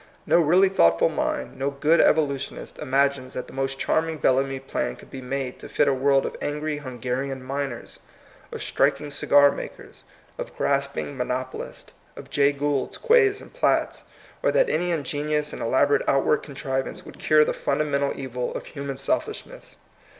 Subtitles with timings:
[0.25, 4.95] No really thoughtful mind, no good evolu tionist, imagines that the most charming Bellamy plan
[4.95, 7.99] could be made to fit a world of angry Hungarian miners,
[8.51, 10.03] of striking cigar makers,
[10.39, 14.01] of grasping monopolists, of Jay Goulds, Quays, and Platts,
[14.41, 18.65] or that any ingenious and elaborate outward contri vance would cure the fundamental evil of
[18.65, 19.75] human selfishness.